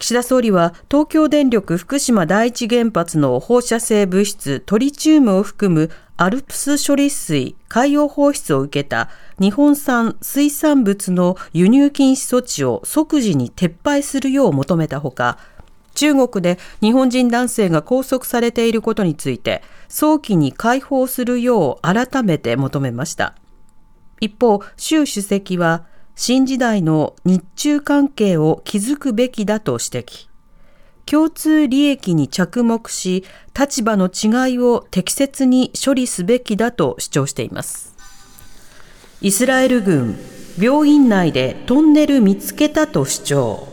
[0.00, 15.36] 岸田総理は東京電力福島第一原発の放射性物質トリチウムを含むアルプス処理水海洋放出を受けた日本産水産物の輸入禁止措置を即時に撤廃するよう求めたほか
[15.94, 23.34] 中国で日本人男性が拘束されていることについて早期に解放するよう改めて求めました。
[24.20, 25.84] 一方習主席は
[26.16, 30.28] 新時代の日中関係を築くべきだと指摘。
[31.06, 33.24] 共通利益に着目し、
[33.58, 37.96] 立場の違いを適切に処理すべきだと主張しています。
[39.20, 40.16] イスラエル軍、
[40.58, 43.68] 病院内でトンネル見つけたと主張。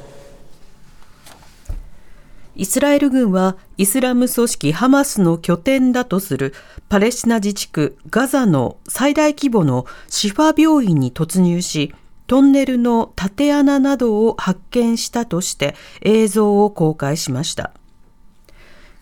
[2.56, 6.56] イスラエル軍はイスラム組織ハマスの拠点だとする
[6.90, 11.94] パレスチナ自治区ガザの最大規模のシファ病院に突入し、
[12.28, 17.72] トンネルの縦穴などを発見したとして映像を公開しました。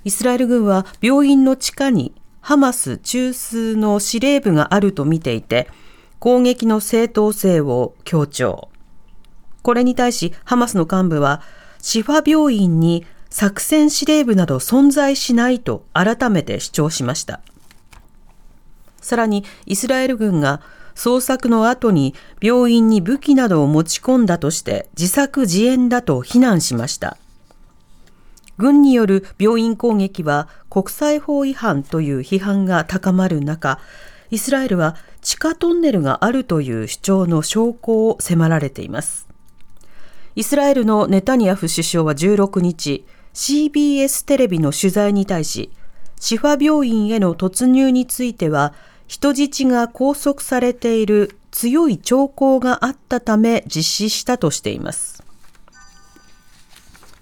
[0.04, 5.67] イスラエル軍は病院の地下にハマス中枢の司令部があると見ていて、
[6.20, 8.70] 攻撃の正当性を強調。
[9.64, 11.42] これに対しハマスの幹部は、
[11.82, 17.42] シファ病院に作戦司令部など存在しないと改めて主張しました。
[19.02, 20.61] さらにイスラエル軍が
[20.95, 27.17] 捜索の後に病院に武器などを持ち込んだとして自作自演だと非難しました。
[28.58, 33.80] 軍による病院攻撃は国際法違反という批判が高まる中、
[34.32, 39.28] イスラエルは地下トンネルがあるという主張の証拠を迫られています。
[40.36, 45.72] イスラエルのネタニヤフ首相は16日、CBS テレビの取材に対し、
[46.20, 48.73] シファ病院への突入については、
[49.08, 55.23] 人質が拘束されている強い兆候があったため実施したとしています。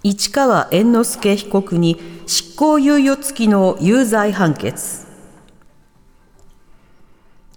[0.02, 5.06] 市川猿之助被告に執行猶予付きの有罪判決。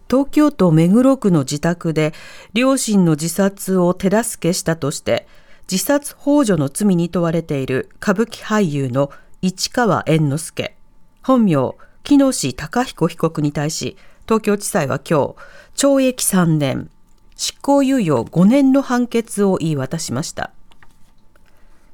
[0.09, 2.13] 東京都目黒区の自宅で
[2.53, 5.27] 両親の自殺を手助けしたとして
[5.69, 9.11] 自殺幇助の罪に問われている歌舞伎俳優の
[9.41, 10.77] 市川猿之助、
[11.23, 15.35] 本名木下隆彦被告に対し東京地裁は今
[15.75, 16.89] 日、懲役3年、
[17.37, 20.51] 執行猶予5年の判決を言い渡しました。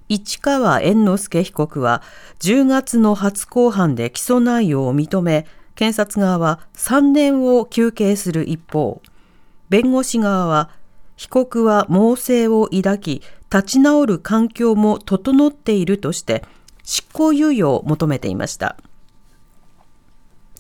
[0.10, 2.02] 市川猿之助被告は
[2.40, 5.46] 10月の初公判で起訴内容を認め、
[5.76, 9.04] 検察側は3年を求刑する一方、
[9.70, 10.72] 弁護士側は
[11.16, 13.22] 被告は猛省を抱き、
[13.52, 16.44] 立ち直る環境も整っているとして
[16.84, 18.76] 執行猶予を求めていました。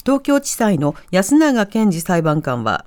[0.05, 2.85] 東京地裁の安永健二裁判官は、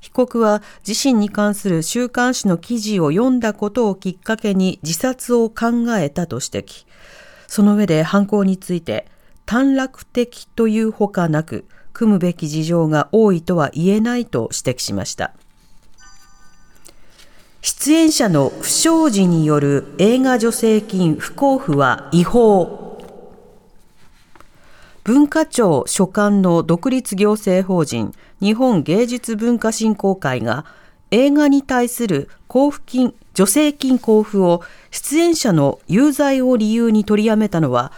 [0.00, 6.86] 被告は自身に関する週刊誌の記事を読んだことをきっかけに自殺を考えたと指摘。
[7.46, 9.06] その上で犯行について
[9.46, 15.32] 短絡的というほかなく、組むべき事情が多いとは言えないと指摘しました。
[17.60, 22.87] 出演者の不祥事による映画助成金不交付は違法。
[25.08, 28.12] 文化庁所管の独立行政法人
[28.42, 30.66] 日本芸術文化振興会が
[31.10, 34.60] 映画に対する交付金、助成金交付を
[34.90, 37.90] 出演者の有罪を理由に取りやめたのは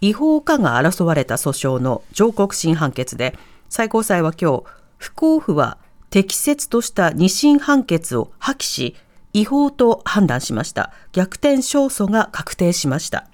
[0.00, 3.36] 違法かが争われた訴訟の上告審判決で
[3.68, 4.62] 最高裁は今日
[4.98, 5.78] 不交付は
[6.10, 8.94] 適切とした二審判決を破棄し
[9.32, 10.92] 違法と判断しました。
[11.12, 13.31] 逆転勝訴が確定しました。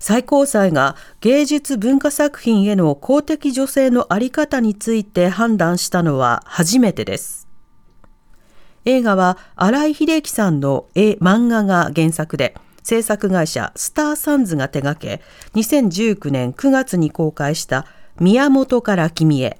[0.00, 7.46] 最高裁が芸術文化作品への公的助成のあり方について判断したのは初めてです。
[8.86, 15.20] 映画は新井秀樹さんの絵漫画が原作で、制作会社スターサンズが手掛け、
[15.54, 17.84] 2019年9月に公開した
[18.18, 19.58] 宮本から君へ。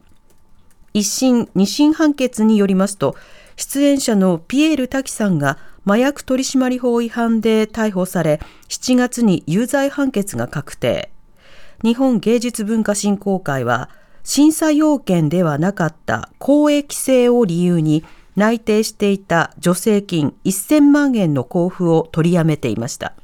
[0.92, 3.16] 一審、二審判決によりますと、
[3.56, 11.10] 出演者のピエール滝さんが麻薬取締法違反で逮捕され、7月に有罪判決が確定。
[11.82, 13.90] 日本芸術文化振興会は、
[14.22, 18.04] 審査要件ではなかった公益性を理由に
[18.36, 23.14] 内定していた助成金1000万円の交付を取りやめていました。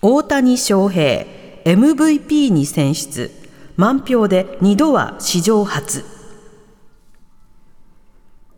[0.00, 1.24] 大谷翔平
[1.64, 3.30] MVP に選出
[3.78, 6.04] 満票で2度は史上初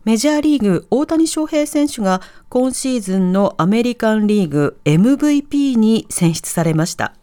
[0.03, 7.13] メジャーリーグ大谷翔平選手が今シーズンのアメリカンリーグ MVP に選出されました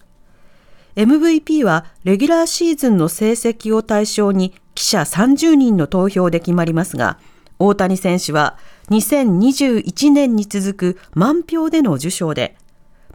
[0.94, 7.18] MVP はレギュラーシーズンの成績を対象に記者30人の投票で決まりますが
[7.58, 8.58] 大谷選手は
[8.90, 12.54] 2021年に続く満票での受賞で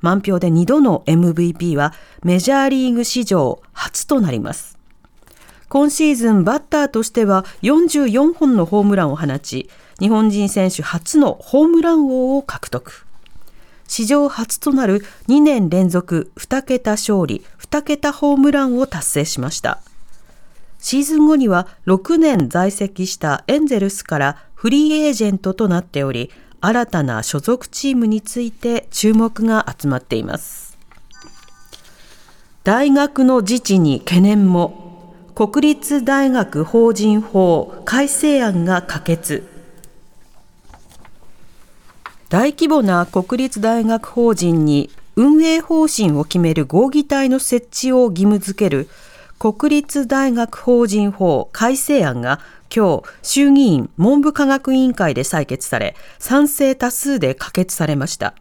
[0.03, 1.93] 満票で2度の MVP は
[2.23, 4.72] メジャーリーグ史上初となります。
[5.73, 13.07] 今シーズンバッターとしては44本のホームランを放ち、日本人選手初のホームラン王を獲得。
[13.87, 19.79] 史上初となる2年連続2桁勝利、2桁ホームランを達成しました。
[20.77, 26.29] シーズン後には6年在籍したエンゼルスからフリーエージェントとなっており、
[26.61, 30.77] 新たな所属チームについて注目が集まっています。
[32.63, 34.82] 大学の自治に懸念も
[35.35, 39.43] 国立大学法人法改正案が可決
[42.29, 48.87] 大規模な国立大学法人に運営方針を決める合議体の設置を義務付ける
[49.39, 52.39] 国立大学法人法改正案が
[52.73, 58.35] 今日、衆議院文部科学委員会で採決され、賛成多数で可決されました。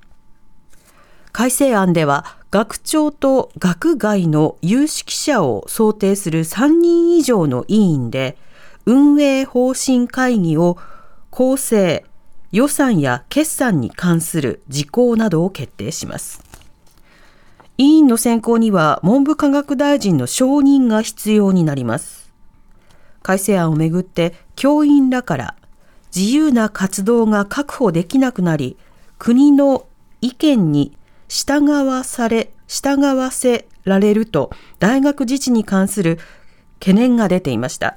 [1.33, 8.37] 改正案では、学長と学外の有識者を想定する3人以上の委員で、
[8.85, 10.77] 運営方針会議を
[11.31, 12.05] 構成、
[12.51, 16.43] 予算や決算に関する事項などを決定します。
[17.79, 22.31] 委員の選考には文部科学大臣の承認が必要になります。
[23.23, 25.55] 改正案をめぐって教員らから
[26.15, 28.77] 自由な活動が確保できなくなり
[29.19, 29.87] 国の
[30.21, 30.95] 意見に
[31.33, 34.51] 従わされ従わせられると
[34.81, 36.19] 大学自治に関する
[36.79, 37.97] 懸念が出ていました。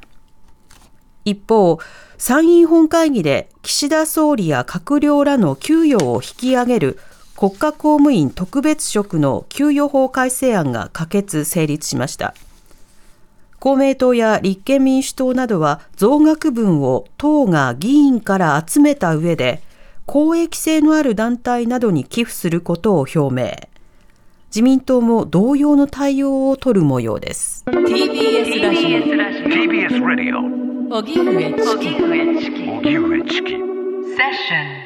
[1.25, 1.79] 一方
[2.17, 6.97] 参院本会議で岸田総理や閣僚らの給与を引き上げる
[7.35, 12.35] 国家公務員特別職の給与法改正案が可決成立しました。
[13.59, 19.61] 公明党や立憲民主党などは増額分を党が議員から集めた上で
[20.05, 23.51] 公益性のある団体などに寄付することを表明。
[24.47, 27.65] 自民党も同様の対応を取る模様です。
[27.67, 31.53] TBS ラジオ TBS ラジオ荻上
[32.39, 32.69] チキ。
[32.69, 33.51] 荻上チキ。
[33.51, 33.59] セッ
[34.33, 34.84] ション